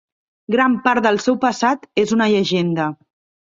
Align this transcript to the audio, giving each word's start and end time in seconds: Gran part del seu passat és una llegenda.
Gran 0.53 0.77
part 0.87 1.05
del 1.07 1.19
seu 1.25 1.37
passat 1.43 1.85
és 2.05 2.15
una 2.17 2.29
llegenda. 2.33 2.89